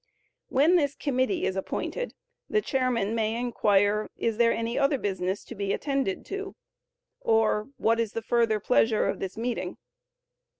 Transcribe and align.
When 0.49 0.77
this 0.77 0.95
committee 0.95 1.45
is 1.45 1.55
appointed, 1.55 2.15
the 2.49 2.59
chairman 2.63 3.13
may 3.13 3.39
inquire, 3.39 4.09
"Is 4.17 4.37
there 4.37 4.51
any 4.51 4.75
other 4.75 4.97
business 4.97 5.43
to 5.45 5.53
be 5.53 5.73
attended 5.73 6.25
to?" 6.25 6.55
or, 7.19 7.69
"What 7.77 7.99
is 7.99 8.13
the 8.13 8.23
further 8.23 8.59
pleasure 8.59 9.05
of 9.05 9.19
the 9.19 9.31
meeting?" 9.37 9.77